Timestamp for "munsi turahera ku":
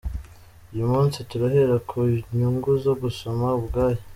0.93-1.99